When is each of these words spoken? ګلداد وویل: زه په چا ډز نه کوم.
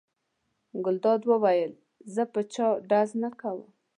ګلداد 0.83 1.21
وویل: 1.31 1.71
زه 2.13 2.23
په 2.33 2.39
چا 2.53 2.67
ډز 2.89 3.09
نه 3.21 3.29
کوم. 3.39 3.61